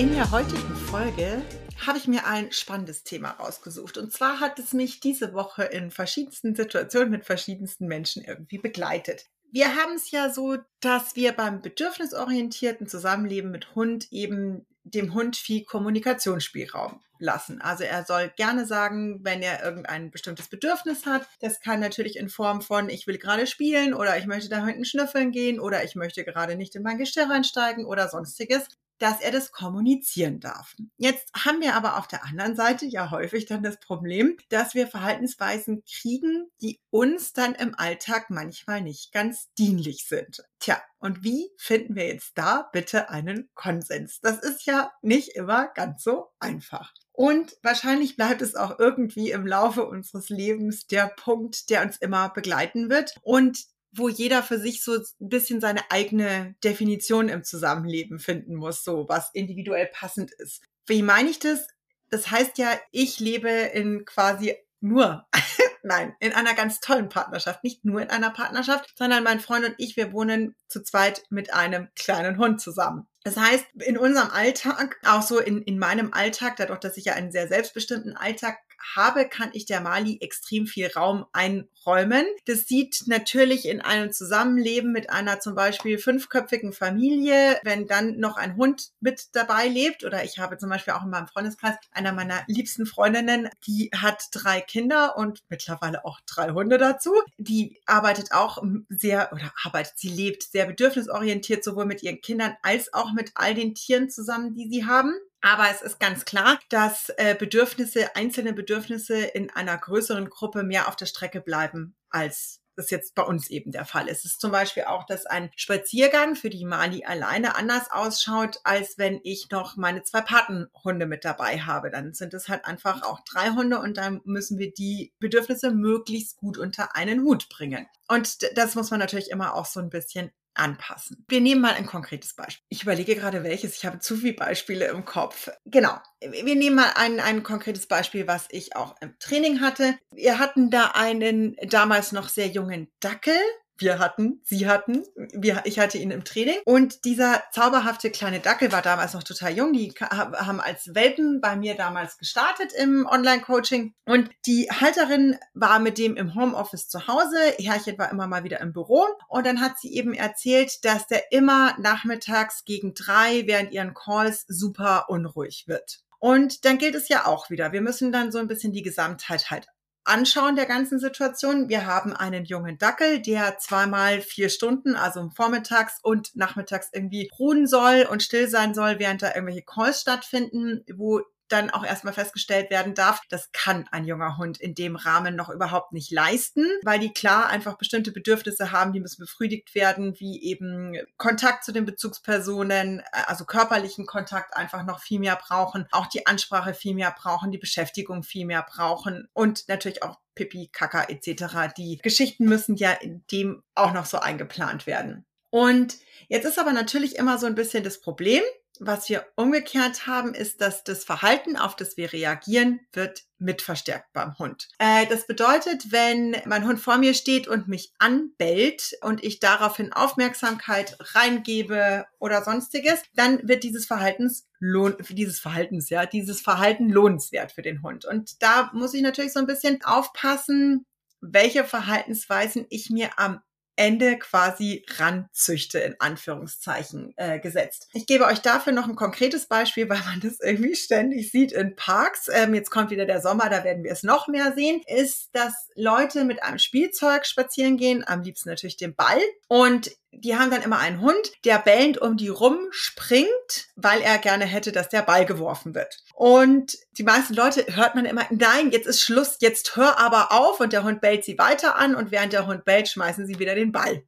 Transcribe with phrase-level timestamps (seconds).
[0.00, 1.42] In der heutigen Folge
[1.86, 3.98] habe ich mir ein spannendes Thema rausgesucht.
[3.98, 9.26] Und zwar hat es mich diese Woche in verschiedensten Situationen mit verschiedensten Menschen irgendwie begleitet.
[9.52, 15.36] Wir haben es ja so, dass wir beim bedürfnisorientierten Zusammenleben mit Hund eben dem Hund
[15.36, 17.60] viel Kommunikationsspielraum lassen.
[17.60, 21.28] Also er soll gerne sagen, wenn er irgendein bestimmtes Bedürfnis hat.
[21.40, 24.86] Das kann natürlich in Form von, ich will gerade spielen oder ich möchte da hinten
[24.86, 28.66] schnüffeln gehen oder ich möchte gerade nicht in mein Geschirr einsteigen oder sonstiges
[29.00, 30.76] dass er das kommunizieren darf.
[30.96, 34.86] Jetzt haben wir aber auf der anderen Seite ja häufig dann das Problem, dass wir
[34.86, 40.44] Verhaltensweisen kriegen, die uns dann im Alltag manchmal nicht ganz dienlich sind.
[40.58, 44.20] Tja, und wie finden wir jetzt da bitte einen Konsens?
[44.20, 46.92] Das ist ja nicht immer ganz so einfach.
[47.12, 52.28] Und wahrscheinlich bleibt es auch irgendwie im Laufe unseres Lebens der Punkt, der uns immer
[52.28, 53.14] begleiten wird.
[53.22, 58.84] Und wo jeder für sich so ein bisschen seine eigene Definition im Zusammenleben finden muss,
[58.84, 60.62] so was individuell passend ist.
[60.86, 61.66] Wie meine ich das?
[62.10, 65.26] Das heißt ja, ich lebe in quasi nur,
[65.82, 67.62] nein, in einer ganz tollen Partnerschaft.
[67.64, 71.52] Nicht nur in einer Partnerschaft, sondern mein Freund und ich, wir wohnen zu zweit mit
[71.52, 73.06] einem kleinen Hund zusammen.
[73.22, 77.14] Das heißt, in unserem Alltag, auch so in, in meinem Alltag, dadurch, dass ich ja
[77.14, 78.58] einen sehr selbstbestimmten Alltag
[78.94, 82.26] habe, kann ich der Mali extrem viel Raum einräumen.
[82.46, 88.36] Das sieht natürlich in einem Zusammenleben mit einer zum Beispiel fünfköpfigen Familie, wenn dann noch
[88.36, 92.12] ein Hund mit dabei lebt oder ich habe zum Beispiel auch in meinem Freundeskreis einer
[92.12, 97.12] meiner liebsten Freundinnen, die hat drei Kinder und mittlerweile auch drei Hunde dazu.
[97.38, 102.92] Die arbeitet auch sehr oder arbeitet, sie lebt sehr bedürfnisorientiert sowohl mit ihren Kindern als
[102.92, 105.14] auch mit all den Tieren zusammen, die sie haben.
[105.42, 110.88] Aber es ist ganz klar, dass äh, Bedürfnisse, einzelne Bedürfnisse in einer größeren Gruppe mehr
[110.88, 114.24] auf der Strecke bleiben als das jetzt bei uns eben der Fall ist.
[114.24, 118.96] Es ist zum Beispiel auch, dass ein Spaziergang für die Mali alleine anders ausschaut, als
[118.96, 121.90] wenn ich noch meine zwei Patenhunde mit dabei habe.
[121.90, 126.38] Dann sind es halt einfach auch drei Hunde und dann müssen wir die Bedürfnisse möglichst
[126.38, 127.86] gut unter einen Hut bringen.
[128.08, 131.24] Und das muss man natürlich immer auch so ein bisschen anpassen.
[131.28, 132.64] Wir nehmen mal ein konkretes Beispiel.
[132.68, 133.76] Ich überlege gerade welches.
[133.76, 135.48] Ich habe zu viele Beispiele im Kopf.
[135.64, 135.98] Genau.
[136.20, 139.96] Wir nehmen mal ein, ein konkretes Beispiel, was ich auch im Training hatte.
[140.12, 143.38] Wir hatten da einen damals noch sehr jungen Dackel
[143.80, 146.58] wir hatten, sie hatten, wir, ich hatte ihn im Training.
[146.64, 149.72] Und dieser zauberhafte kleine Dackel war damals noch total jung.
[149.72, 153.94] Die haben als Welpen bei mir damals gestartet im Online-Coaching.
[154.06, 157.38] Und die Halterin war mit dem im Homeoffice zu Hause.
[157.58, 159.06] Herrchen war immer mal wieder im Büro.
[159.28, 164.44] Und dann hat sie eben erzählt, dass der immer nachmittags gegen drei während ihren Calls
[164.48, 166.00] super unruhig wird.
[166.18, 167.72] Und dann gilt es ja auch wieder.
[167.72, 169.68] Wir müssen dann so ein bisschen die Gesamtheit halt
[170.10, 171.68] Anschauen der ganzen Situation.
[171.68, 177.66] Wir haben einen jungen Dackel, der zweimal vier Stunden, also vormittags und nachmittags irgendwie ruhen
[177.66, 181.20] soll und still sein soll, während da irgendwelche Calls stattfinden, wo
[181.52, 185.50] dann auch erstmal festgestellt werden darf, das kann ein junger Hund in dem Rahmen noch
[185.50, 190.42] überhaupt nicht leisten, weil die klar einfach bestimmte Bedürfnisse haben, die müssen befriedigt werden, wie
[190.42, 196.26] eben Kontakt zu den Bezugspersonen, also körperlichen Kontakt einfach noch viel mehr brauchen, auch die
[196.26, 201.74] Ansprache viel mehr brauchen, die Beschäftigung viel mehr brauchen und natürlich auch Pipi, Kaka etc.
[201.76, 205.26] Die Geschichten müssen ja in dem auch noch so eingeplant werden.
[205.50, 208.42] Und jetzt ist aber natürlich immer so ein bisschen das Problem,
[208.80, 214.12] was wir umgekehrt haben, ist, dass das Verhalten, auf das wir reagieren, wird mit verstärkt
[214.14, 214.68] beim Hund.
[214.78, 219.92] Äh, das bedeutet, wenn mein Hund vor mir steht und mich anbellt und ich daraufhin
[219.92, 227.52] Aufmerksamkeit reingebe oder sonstiges, dann wird dieses Verhaltens lohn, dieses Verhaltens, ja, dieses Verhalten lohnenswert
[227.52, 228.06] für den Hund.
[228.06, 230.86] Und da muss ich natürlich so ein bisschen aufpassen,
[231.20, 233.42] welche Verhaltensweisen ich mir am
[233.80, 237.88] Ende quasi ranzüchte, in Anführungszeichen äh, gesetzt.
[237.94, 241.76] Ich gebe euch dafür noch ein konkretes Beispiel, weil man das irgendwie ständig sieht in
[241.76, 242.28] Parks.
[242.30, 245.54] Ähm, jetzt kommt wieder der Sommer, da werden wir es noch mehr sehen, ist, dass
[245.76, 249.18] Leute mit einem Spielzeug spazieren gehen, am liebsten natürlich den Ball.
[249.48, 254.44] Und die haben dann immer einen Hund, der bellend um die rumspringt, weil er gerne
[254.44, 256.02] hätte, dass der Ball geworfen wird.
[256.14, 260.60] Und die meisten Leute hört man immer, nein, jetzt ist Schluss, jetzt hör aber auf
[260.60, 263.54] und der Hund bellt sie weiter an und während der Hund bellt, schmeißen sie wieder
[263.54, 264.04] den Ball.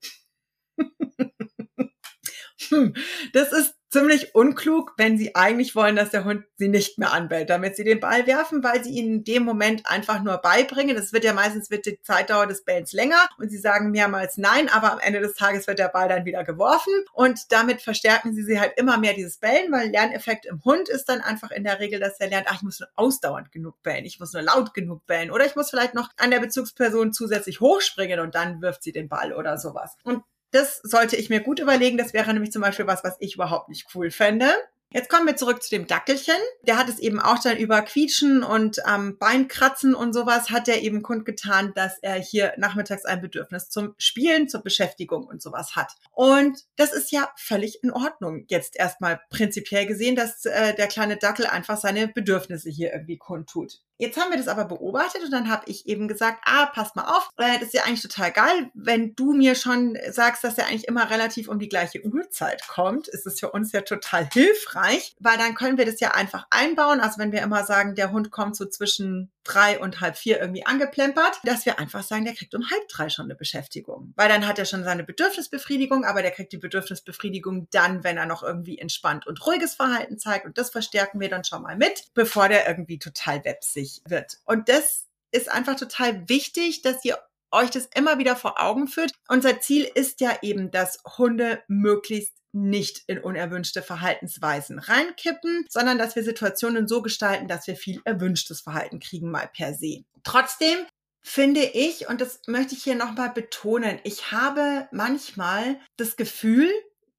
[2.68, 2.94] hm,
[3.32, 7.50] das ist ziemlich unklug, wenn sie eigentlich wollen, dass der Hund sie nicht mehr anbellt,
[7.50, 10.96] damit sie den Ball werfen, weil sie ihnen in dem Moment einfach nur beibringen.
[10.96, 14.70] Das wird ja meistens wird die Zeitdauer des Bellens länger und sie sagen mehrmals nein,
[14.70, 18.42] aber am Ende des Tages wird der Ball dann wieder geworfen und damit verstärken sie
[18.42, 21.78] sie halt immer mehr dieses Bellen, weil Lerneffekt im Hund ist dann einfach in der
[21.78, 24.72] Regel, dass er lernt, ach, ich muss nur ausdauernd genug bellen, ich muss nur laut
[24.72, 28.82] genug bellen oder ich muss vielleicht noch an der Bezugsperson zusätzlich hochspringen und dann wirft
[28.82, 29.96] sie den Ball oder sowas.
[30.02, 30.22] Und
[30.52, 31.98] das sollte ich mir gut überlegen.
[31.98, 34.52] Das wäre nämlich zum Beispiel was, was ich überhaupt nicht cool fände.
[34.94, 36.36] Jetzt kommen wir zurück zu dem Dackelchen.
[36.66, 40.82] Der hat es eben auch dann über Quietschen und ähm, Beinkratzen und sowas hat er
[40.82, 45.94] eben kundgetan, dass er hier nachmittags ein Bedürfnis zum Spielen, zur Beschäftigung und sowas hat.
[46.10, 48.44] Und das ist ja völlig in Ordnung.
[48.48, 53.80] Jetzt erstmal prinzipiell gesehen, dass äh, der kleine Dackel einfach seine Bedürfnisse hier irgendwie kundtut.
[54.02, 57.04] Jetzt haben wir das aber beobachtet und dann habe ich eben gesagt, ah, passt mal
[57.04, 60.66] auf, äh, das ist ja eigentlich total geil, wenn du mir schon sagst, dass er
[60.66, 65.14] eigentlich immer relativ um die gleiche Uhrzeit kommt, ist es für uns ja total hilfreich,
[65.20, 66.98] weil dann können wir das ja einfach einbauen.
[66.98, 70.64] Also wenn wir immer sagen, der Hund kommt so zwischen drei und halb vier irgendwie
[70.66, 74.12] angeplempert, dass wir einfach sagen, der kriegt um halb drei schon eine Beschäftigung.
[74.16, 78.26] Weil dann hat er schon seine Bedürfnisbefriedigung, aber der kriegt die Bedürfnisbefriedigung dann, wenn er
[78.26, 80.46] noch irgendwie entspannt und ruhiges Verhalten zeigt.
[80.46, 84.38] Und das verstärken wir dann schon mal mit, bevor der irgendwie total websig wird.
[84.44, 87.18] Und das ist einfach total wichtig, dass ihr
[87.52, 89.12] euch das immer wieder vor Augen führt.
[89.28, 96.16] Unser Ziel ist ja eben, dass Hunde möglichst nicht in unerwünschte Verhaltensweisen reinkippen, sondern dass
[96.16, 100.04] wir Situationen so gestalten, dass wir viel erwünschtes Verhalten kriegen, mal per se.
[100.22, 100.78] Trotzdem
[101.22, 106.70] finde ich, und das möchte ich hier nochmal betonen, ich habe manchmal das Gefühl,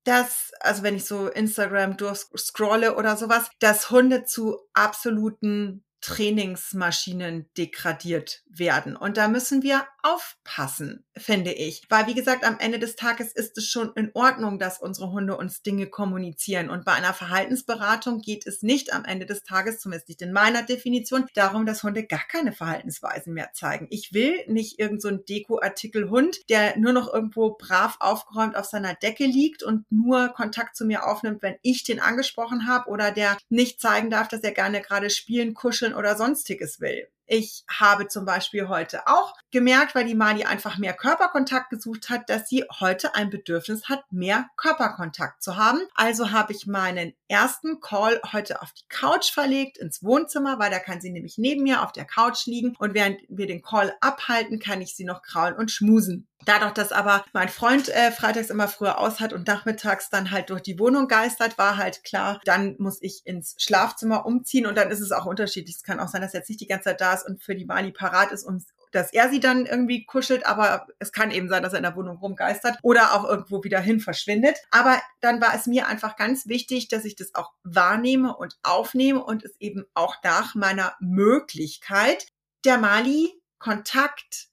[0.04, 8.44] dass, also wenn ich so Instagram durchscrolle oder sowas, dass Hunde zu absoluten Trainingsmaschinen degradiert
[8.50, 8.98] werden.
[8.98, 11.84] Und da müssen wir aufpassen, finde ich.
[11.90, 15.38] Weil, wie gesagt, am Ende des Tages ist es schon in Ordnung, dass unsere Hunde
[15.38, 16.70] uns Dinge kommunizieren.
[16.70, 20.62] Und bei einer Verhaltensberatung geht es nicht am Ende des Tages, zumindest nicht in meiner
[20.62, 23.88] Definition, darum, dass Hunde gar keine Verhaltensweisen mehr zeigen.
[23.90, 29.26] Ich will nicht irgendein so Deko-Artikel-Hund, der nur noch irgendwo brav aufgeräumt auf seiner Decke
[29.26, 33.80] liegt und nur Kontakt zu mir aufnimmt, wenn ich den angesprochen habe oder der nicht
[33.80, 37.08] zeigen darf, dass er gerne gerade spielen, kuscheln oder sonstiges will.
[37.26, 42.30] Ich habe zum Beispiel heute auch gemerkt, weil die Mali einfach mehr Körperkontakt gesucht hat,
[42.30, 45.80] dass sie heute ein Bedürfnis hat, mehr Körperkontakt zu haben.
[45.96, 50.80] Also habe ich meinen ersten Call heute auf die Couch verlegt, ins Wohnzimmer, weil da
[50.80, 54.60] kann sie nämlich neben mir auf der Couch liegen und während wir den Call abhalten,
[54.60, 56.28] kann ich sie noch kraulen und schmusen.
[56.46, 60.50] Dadurch, dass aber mein Freund äh, freitags immer früher aus hat und nachmittags dann halt
[60.50, 64.92] durch die Wohnung geistert, war halt klar, dann muss ich ins Schlafzimmer umziehen und dann
[64.92, 65.76] ist es auch unterschiedlich.
[65.76, 67.56] Es kann auch sein, dass er jetzt nicht die ganze Zeit da ist und für
[67.56, 68.64] die Mali parat ist, um
[68.94, 71.96] dass er sie dann irgendwie kuschelt, aber es kann eben sein, dass er in der
[71.96, 74.58] Wohnung rumgeistert oder auch irgendwo wieder hin verschwindet.
[74.72, 79.24] Aber dann war es mir einfach ganz wichtig, dass ich das auch wahrnehme und aufnehme
[79.24, 82.28] und es eben auch nach meiner Möglichkeit
[82.66, 84.50] der Mali Kontakt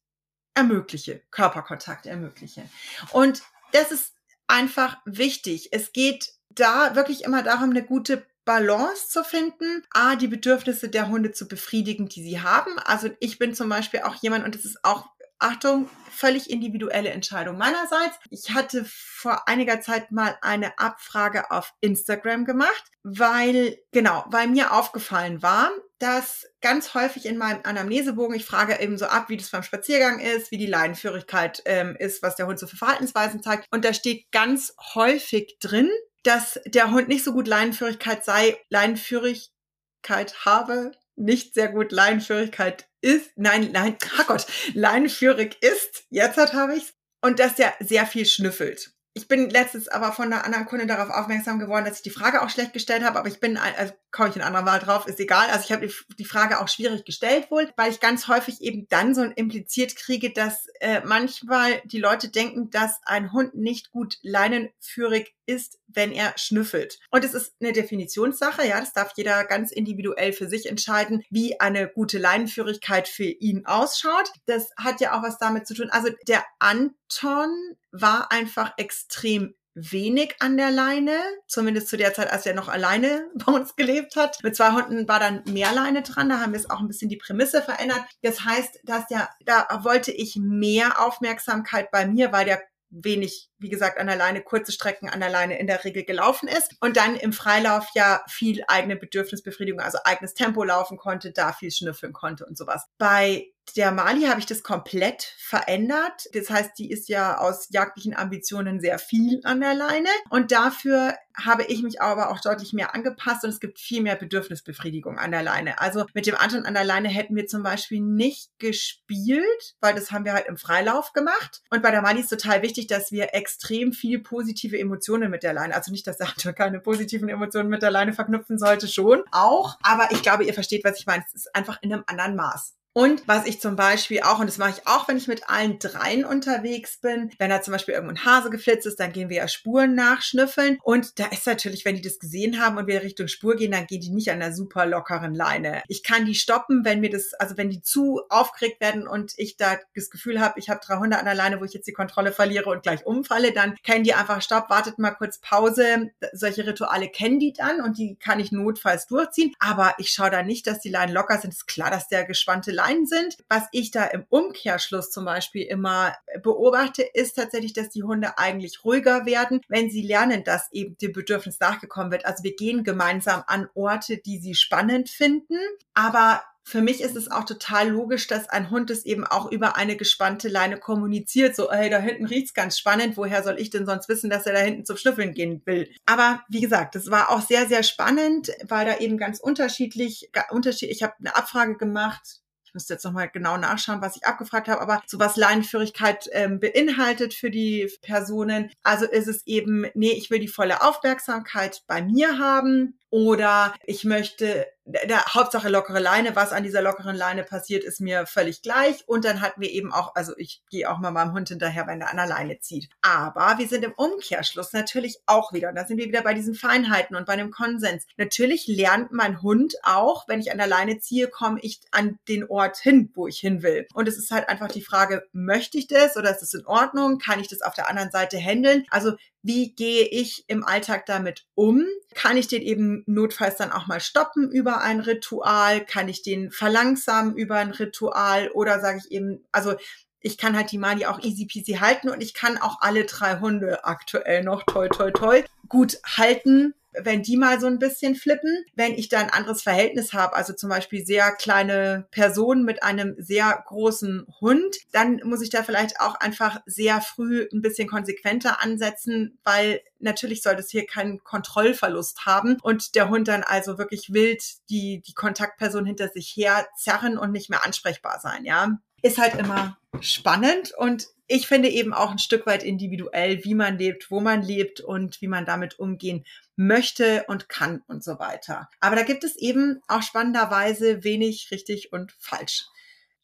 [0.54, 2.68] ermögliche, Körperkontakt ermögliche.
[3.12, 3.42] Und
[3.72, 4.14] das ist
[4.46, 5.68] einfach wichtig.
[5.72, 11.08] Es geht da wirklich immer darum, eine gute Balance zu finden, a, die Bedürfnisse der
[11.08, 12.78] Hunde zu befriedigen, die sie haben.
[12.80, 15.08] Also ich bin zum Beispiel auch jemand, und das ist auch
[15.40, 18.18] Achtung, völlig individuelle Entscheidung meinerseits.
[18.28, 24.72] Ich hatte vor einiger Zeit mal eine Abfrage auf Instagram gemacht, weil, genau, weil mir
[24.72, 29.50] aufgefallen war, dass ganz häufig in meinem Anamnesebogen, ich frage eben so ab, wie das
[29.50, 33.66] beim Spaziergang ist, wie die Leinenführigkeit ähm, ist, was der Hund so für Verhaltensweisen zeigt.
[33.70, 35.90] Und da steht ganz häufig drin,
[36.22, 43.30] dass der Hund nicht so gut Leinenführigkeit sei, Leinenführigkeit habe, nicht sehr gut Leinenführigkeit ist,
[43.36, 48.92] nein, nein, oh Gott, leinenführig ist, jetzt habe ich's, und dass der sehr viel schnüffelt.
[49.12, 52.42] Ich bin letztens aber von einer anderen Kundin darauf aufmerksam geworden, dass ich die Frage
[52.42, 55.18] auch schlecht gestellt habe, aber ich bin, also komme ich in anderer Wahl drauf, ist
[55.18, 55.48] egal.
[55.50, 59.12] Also ich habe die Frage auch schwierig gestellt wohl, weil ich ganz häufig eben dann
[59.12, 65.34] so impliziert kriege, dass äh, manchmal die Leute denken, dass ein Hund nicht gut leinenführig
[65.50, 66.98] ist, wenn er schnüffelt.
[67.10, 71.58] Und es ist eine Definitionssache, ja, das darf jeder ganz individuell für sich entscheiden, wie
[71.58, 74.30] eine gute Leinenführigkeit für ihn ausschaut.
[74.46, 75.90] Das hat ja auch was damit zu tun.
[75.90, 77.50] Also der Anton
[77.90, 83.28] war einfach extrem wenig an der Leine, zumindest zu der Zeit, als er noch alleine
[83.34, 84.38] bei uns gelebt hat.
[84.42, 87.08] Mit zwei Hunden war dann mehr Leine dran, da haben wir es auch ein bisschen
[87.08, 88.04] die Prämisse verändert.
[88.22, 93.68] Das heißt, dass der, da wollte ich mehr Aufmerksamkeit bei mir, weil der wenig, wie
[93.68, 96.96] gesagt, an der Leine, kurze Strecken an der Leine in der Regel gelaufen ist und
[96.96, 102.12] dann im Freilauf ja viel eigene Bedürfnisbefriedigung, also eigenes Tempo laufen konnte, da viel schnüffeln
[102.12, 102.86] konnte und sowas.
[102.98, 106.28] Bei der Mali habe ich das komplett verändert.
[106.32, 110.08] Das heißt, die ist ja aus jagdlichen Ambitionen sehr viel an der Leine.
[110.28, 114.16] Und dafür habe ich mich aber auch deutlich mehr angepasst und es gibt viel mehr
[114.16, 115.80] Bedürfnisbefriedigung an der Leine.
[115.80, 120.10] Also mit dem Anton an der Leine hätten wir zum Beispiel nicht gespielt, weil das
[120.10, 121.62] haben wir halt im Freilauf gemacht.
[121.70, 125.52] Und bei der Mali ist total wichtig, dass wir extrem viel positive Emotionen mit der
[125.52, 129.22] Leine, also nicht, dass der Anton keine positiven Emotionen mit der Leine verknüpfen sollte, schon
[129.30, 129.78] auch.
[129.82, 131.24] Aber ich glaube, ihr versteht, was ich meine.
[131.26, 132.74] Es ist einfach in einem anderen Maß.
[133.00, 135.78] Und was ich zum Beispiel auch, und das mache ich auch, wenn ich mit allen
[135.78, 139.38] dreien unterwegs bin, wenn da zum Beispiel irgendwo ein Hase geflitzt ist, dann gehen wir
[139.38, 140.76] ja Spuren nachschnüffeln.
[140.82, 143.86] Und da ist natürlich, wenn die das gesehen haben und wir Richtung Spur gehen, dann
[143.86, 145.82] gehen die nicht an der super lockeren Leine.
[145.88, 149.56] Ich kann die stoppen, wenn mir das, also wenn die zu aufgeregt werden und ich
[149.56, 152.32] da das Gefühl habe, ich habe 300 an der Leine, wo ich jetzt die Kontrolle
[152.32, 156.10] verliere und gleich umfalle, dann kennen die einfach Stopp, wartet mal kurz Pause.
[156.34, 159.54] Solche Rituale kennen die dann und die kann ich notfalls durchziehen.
[159.58, 161.54] Aber ich schaue da nicht, dass die Leinen locker sind.
[161.54, 163.36] ist klar, dass der gespannte klein sind.
[163.48, 168.84] Was ich da im Umkehrschluss zum Beispiel immer beobachte, ist tatsächlich, dass die Hunde eigentlich
[168.84, 172.26] ruhiger werden, wenn sie lernen, dass eben dem Bedürfnis nachgekommen wird.
[172.26, 175.58] Also wir gehen gemeinsam an Orte, die sie spannend finden,
[175.94, 179.76] aber für mich ist es auch total logisch, dass ein Hund es eben auch über
[179.76, 181.56] eine gespannte Leine kommuniziert.
[181.56, 183.16] So, hey, da hinten riecht's ganz spannend.
[183.16, 185.90] Woher soll ich denn sonst wissen, dass er da hinten zum Schnüffeln gehen will?
[186.06, 190.98] Aber wie gesagt, es war auch sehr, sehr spannend, weil da eben ganz unterschiedlich, unterschiedlich.
[190.98, 192.40] Ich habe eine Abfrage gemacht
[192.70, 196.60] ich müsste jetzt nochmal genau nachschauen, was ich abgefragt habe, aber so was Leinenführigkeit ähm,
[196.60, 198.70] beinhaltet für die Personen.
[198.84, 204.04] Also ist es eben, nee, ich will die volle Aufmerksamkeit bei mir haben oder ich
[204.04, 204.68] möchte
[205.06, 209.06] der Hauptsache lockere Leine, was an dieser lockeren Leine passiert, ist mir völlig gleich.
[209.06, 212.00] Und dann hatten wir eben auch, also ich gehe auch mal meinem Hund hinterher, wenn
[212.00, 212.88] er an der Leine zieht.
[213.02, 216.54] Aber wir sind im Umkehrschluss natürlich auch wieder, und da sind wir wieder bei diesen
[216.54, 218.06] Feinheiten und bei dem Konsens.
[218.16, 222.48] Natürlich lernt mein Hund auch, wenn ich an der Leine ziehe, komme ich an den
[222.48, 223.86] Ort hin, wo ich hin will.
[223.94, 227.18] Und es ist halt einfach die Frage, möchte ich das oder ist es in Ordnung?
[227.18, 228.84] Kann ich das auf der anderen Seite handeln?
[228.90, 231.84] Also wie gehe ich im Alltag damit um?
[232.14, 235.84] Kann ich den eben notfalls dann auch mal stoppen über ein Ritual?
[235.84, 238.50] Kann ich den verlangsamen über ein Ritual?
[238.50, 239.74] Oder sage ich eben, also
[240.20, 243.40] ich kann halt die Mali auch easy peasy halten und ich kann auch alle drei
[243.40, 248.64] Hunde aktuell noch toi toi toi gut halten wenn die mal so ein bisschen flippen,
[248.74, 253.14] wenn ich da ein anderes Verhältnis habe, also zum Beispiel sehr kleine Personen mit einem
[253.18, 258.62] sehr großen Hund, dann muss ich da vielleicht auch einfach sehr früh ein bisschen konsequenter
[258.62, 264.12] ansetzen, weil natürlich soll das hier keinen Kontrollverlust haben und der Hund dann also wirklich
[264.12, 268.78] wild die, die Kontaktperson hinter sich her zerren und nicht mehr ansprechbar sein, ja.
[269.02, 273.78] Ist halt immer spannend und ich finde eben auch ein Stück weit individuell, wie man
[273.78, 276.24] lebt, wo man lebt und wie man damit umgehen
[276.56, 278.68] möchte und kann und so weiter.
[278.80, 282.66] Aber da gibt es eben auch spannenderweise wenig richtig und falsch.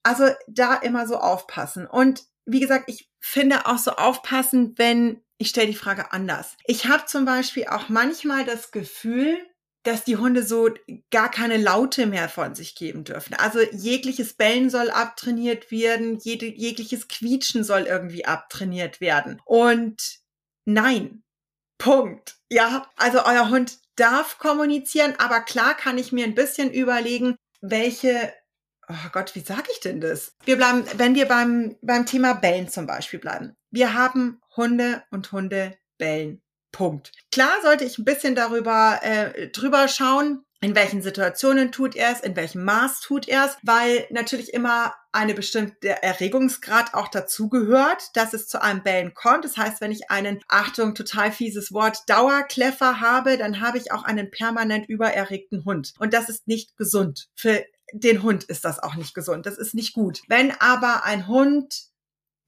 [0.04, 1.84] Also da immer so aufpassen.
[1.84, 6.56] Und wie gesagt, ich finde auch so aufpassen, wenn ich stelle die Frage anders.
[6.64, 9.36] Ich habe zum Beispiel auch manchmal das Gefühl,
[9.86, 10.68] dass die Hunde so
[11.10, 13.34] gar keine Laute mehr von sich geben dürfen.
[13.34, 19.40] Also jegliches Bellen soll abtrainiert werden, jede, jegliches Quietschen soll irgendwie abtrainiert werden.
[19.44, 20.18] Und
[20.64, 21.22] nein,
[21.78, 22.36] Punkt.
[22.50, 28.32] Ja, also euer Hund darf kommunizieren, aber klar kann ich mir ein bisschen überlegen, welche
[28.88, 30.32] Oh Gott, wie sage ich denn das?
[30.44, 33.56] Wir bleiben, wenn wir beim, beim Thema Bellen zum Beispiel bleiben.
[33.72, 36.40] Wir haben Hunde und Hunde bellen.
[36.76, 37.12] Punkt.
[37.32, 42.20] Klar sollte ich ein bisschen darüber äh, drüber schauen, in welchen Situationen tut er es,
[42.20, 48.34] in welchem Maß tut er es, weil natürlich immer eine bestimmte Erregungsgrad auch dazugehört, dass
[48.34, 49.44] es zu einem Bellen kommt.
[49.44, 54.04] Das heißt, wenn ich einen, Achtung, total fieses Wort, Dauerkleffer habe, dann habe ich auch
[54.04, 55.94] einen permanent übererregten Hund.
[55.98, 57.28] Und das ist nicht gesund.
[57.34, 59.46] Für den Hund ist das auch nicht gesund.
[59.46, 60.22] Das ist nicht gut.
[60.28, 61.86] Wenn aber ein Hund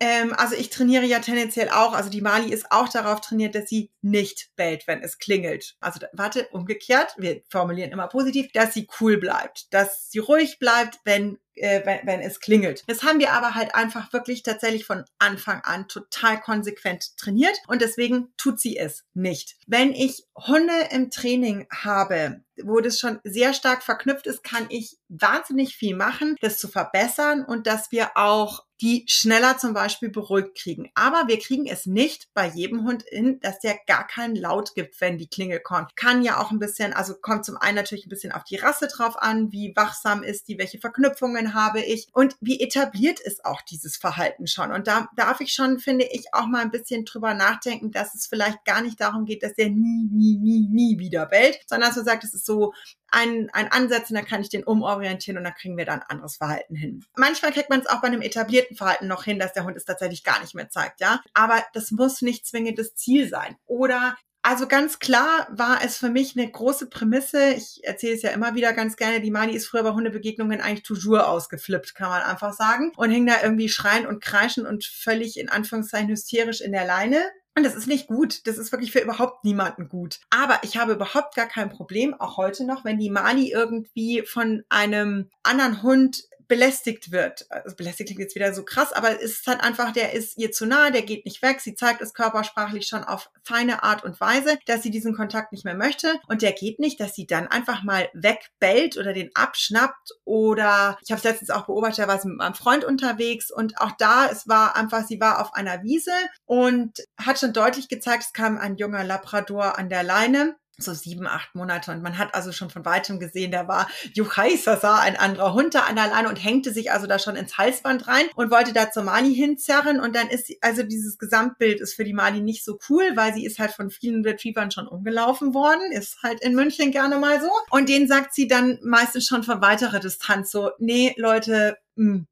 [0.01, 3.69] ähm, also ich trainiere ja tendenziell auch, also die Mali ist auch darauf trainiert, dass
[3.69, 5.77] sie nicht bellt, wenn es klingelt.
[5.81, 11.01] Also warte, umgekehrt, wir formulieren immer positiv, dass sie cool bleibt, dass sie ruhig bleibt,
[11.05, 12.85] wenn äh, wenn, wenn es klingelt.
[12.87, 17.83] Das haben wir aber halt einfach wirklich tatsächlich von Anfang an total konsequent trainiert und
[17.83, 19.57] deswegen tut sie es nicht.
[19.67, 24.99] Wenn ich Hunde im Training habe, wo das schon sehr stark verknüpft ist, kann ich
[25.09, 30.57] wahnsinnig viel machen, das zu verbessern und dass wir auch die schneller zum Beispiel beruhigt
[30.57, 30.91] kriegen.
[30.95, 35.01] Aber wir kriegen es nicht bei jedem Hund in, dass der gar keinen Laut gibt,
[35.01, 35.97] wenn die Klingel kommt.
[35.97, 38.89] Kann ja auch ein bisschen, also kommt zum einen natürlich ein bisschen auf die Rasse
[38.89, 43.63] drauf an, wie wachsam ist die, welche Verknüpfungen habe ich und wie etabliert ist auch
[43.63, 44.73] dieses Verhalten schon.
[44.73, 48.27] Und da darf ich schon, finde ich, auch mal ein bisschen drüber nachdenken, dass es
[48.27, 51.97] vielleicht gar nicht darum geht, dass der nie, nie, nie, nie wieder bellt, sondern dass
[51.97, 52.73] man sagt, es ist so
[53.11, 56.37] ein, ein Ansatz und dann kann ich den umorientieren und dann kriegen wir dann anderes
[56.37, 57.05] Verhalten hin.
[57.17, 59.85] Manchmal kriegt man es auch bei einem etablierten Verhalten noch hin, dass der Hund es
[59.85, 61.21] tatsächlich gar nicht mehr zeigt, ja.
[61.35, 63.57] Aber das muss nicht zwingend das Ziel sein.
[63.67, 67.51] Oder also ganz klar war es für mich eine große Prämisse.
[67.55, 69.21] Ich erzähle es ja immer wieder ganz gerne.
[69.21, 72.93] Die Mali ist früher bei Hundebegegnungen eigentlich toujours ausgeflippt, kann man einfach sagen.
[72.97, 77.23] Und hing da irgendwie schreiend und kreischend und völlig in Anführungszeichen hysterisch in der Leine.
[77.59, 78.47] Und das ist nicht gut.
[78.47, 80.21] Das ist wirklich für überhaupt niemanden gut.
[80.31, 84.63] Aber ich habe überhaupt gar kein Problem, auch heute noch, wenn die Mali irgendwie von
[84.69, 87.47] einem anderen Hund belästigt wird.
[87.51, 90.51] Also belästigt klingt jetzt wieder so krass, aber es ist halt einfach, der ist ihr
[90.51, 91.61] zu nah, der geht nicht weg.
[91.61, 95.65] Sie zeigt es körpersprachlich schon auf feine Art und Weise, dass sie diesen Kontakt nicht
[95.65, 96.15] mehr möchte.
[96.27, 100.13] Und der geht nicht, dass sie dann einfach mal wegbellt oder den abschnappt.
[100.25, 103.79] Oder ich habe es letztens auch beobachtet, da war sie mit meinem Freund unterwegs und
[103.81, 106.13] auch da, es war einfach, sie war auf einer Wiese
[106.47, 111.27] und hat schon deutlich gezeigt, es kam ein junger Labrador an der Leine so sieben,
[111.27, 111.91] acht Monate.
[111.91, 115.81] Und man hat also schon von weitem gesehen, da war Juchaisasa, ein anderer Hund da
[115.83, 118.91] an der Leine und hängte sich also da schon ins Halsband rein und wollte da
[118.91, 120.01] zur Mali hinzerren.
[120.01, 123.45] Und dann ist, also dieses Gesamtbild ist für die Mali nicht so cool, weil sie
[123.45, 127.51] ist halt von vielen Retrievern schon umgelaufen worden, ist halt in München gerne mal so.
[127.71, 131.77] Und denen sagt sie dann meistens schon von weiterer Distanz so, nee, Leute,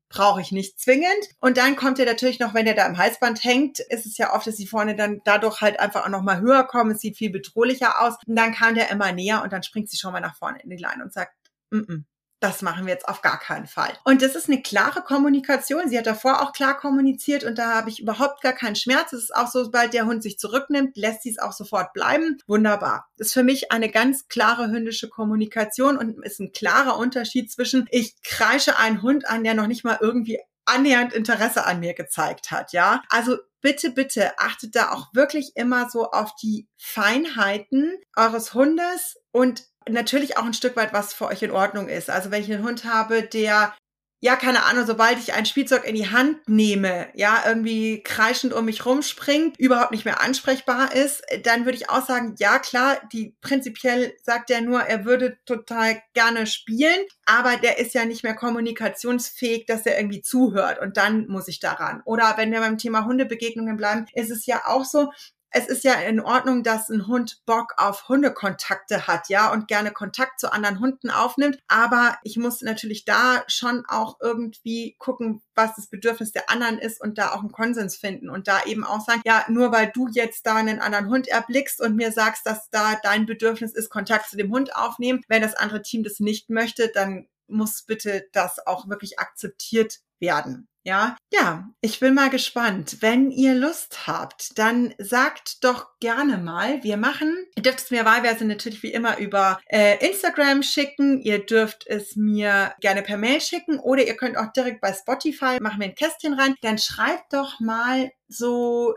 [0.09, 1.09] brauche ich nicht zwingend.
[1.41, 4.33] Und dann kommt er natürlich noch, wenn er da im Halsband hängt, ist es ja
[4.35, 6.93] oft, dass sie vorne dann dadurch halt einfach auch noch mal höher kommen.
[6.93, 8.15] Es sieht viel bedrohlicher aus.
[8.27, 10.71] Und dann kam der immer näher und dann springt sie schon mal nach vorne in
[10.71, 11.33] die Leine und sagt,
[11.71, 12.05] mm -mm,
[12.47, 13.93] das machen wir jetzt auf gar keinen Fall.
[14.05, 15.89] Und das ist eine klare Kommunikation.
[15.89, 19.13] Sie hat davor auch klar kommuniziert und da habe ich überhaupt gar keinen Schmerz.
[19.13, 22.39] Es ist auch so, sobald der Hund sich zurücknimmt, lässt sie es auch sofort bleiben.
[22.47, 23.09] Wunderbar.
[23.17, 27.87] Das ist für mich eine ganz klare hündische Kommunikation und ist ein klarer Unterschied zwischen
[27.91, 32.51] ich kreische einen Hund an, der noch nicht mal irgendwie annähernd Interesse an mir gezeigt
[32.51, 33.03] hat, ja.
[33.09, 39.65] Also bitte, bitte achtet da auch wirklich immer so auf die Feinheiten eures Hundes und
[39.89, 42.11] natürlich auch ein Stück weit, was für euch in Ordnung ist.
[42.11, 43.75] Also wenn ich einen Hund habe, der
[44.21, 48.65] ja, keine Ahnung, sobald ich ein Spielzeug in die Hand nehme, ja, irgendwie kreischend um
[48.65, 53.37] mich rumspringt, überhaupt nicht mehr ansprechbar ist, dann würde ich auch sagen, ja, klar, die
[53.43, 58.35] prinzipiell sagt er nur, er würde total gerne spielen, aber der ist ja nicht mehr
[58.35, 62.01] kommunikationsfähig, dass er irgendwie zuhört und dann muss ich daran.
[62.07, 65.11] Oder wenn wir beim Thema Hundebegegnungen bleiben, ist es ja auch so,
[65.51, 69.91] es ist ja in Ordnung, dass ein Hund Bock auf Hundekontakte hat, ja, und gerne
[69.91, 71.59] Kontakt zu anderen Hunden aufnimmt.
[71.69, 77.01] Aber ich muss natürlich da schon auch irgendwie gucken, was das Bedürfnis der anderen ist
[77.01, 80.09] und da auch einen Konsens finden und da eben auch sagen, ja, nur weil du
[80.09, 84.29] jetzt da einen anderen Hund erblickst und mir sagst, dass da dein Bedürfnis ist, Kontakt
[84.29, 88.67] zu dem Hund aufnehmen, wenn das andere Team das nicht möchte, dann muss bitte das
[88.67, 90.69] auch wirklich akzeptiert werden.
[90.87, 92.99] Ja, ja, ich bin mal gespannt.
[93.01, 96.81] Wenn ihr Lust habt, dann sagt doch gerne mal.
[96.85, 101.21] Wir machen, ihr dürft es mir wahlweise natürlich wie immer über äh, Instagram schicken.
[101.21, 105.59] Ihr dürft es mir gerne per Mail schicken oder ihr könnt auch direkt bei Spotify
[105.61, 106.55] machen wir ein Kästchen rein.
[106.63, 108.95] Dann schreibt doch mal so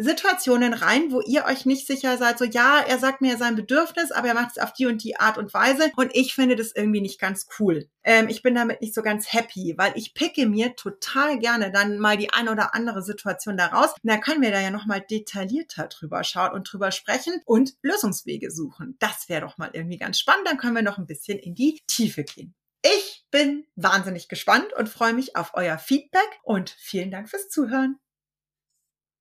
[0.00, 4.12] Situationen rein, wo ihr euch nicht sicher seid, so ja, er sagt mir sein Bedürfnis,
[4.12, 6.70] aber er macht es auf die und die Art und Weise und ich finde das
[6.72, 7.88] irgendwie nicht ganz cool.
[8.04, 11.98] Ähm, ich bin damit nicht so ganz happy, weil ich picke mir total gerne dann
[11.98, 13.90] mal die eine oder andere Situation daraus.
[13.90, 18.52] Und dann können wir da ja nochmal detaillierter drüber schauen und drüber sprechen und Lösungswege
[18.52, 18.96] suchen.
[19.00, 20.46] Das wäre doch mal irgendwie ganz spannend.
[20.46, 22.54] Dann können wir noch ein bisschen in die Tiefe gehen.
[22.82, 27.98] Ich bin wahnsinnig gespannt und freue mich auf euer Feedback und vielen Dank fürs Zuhören.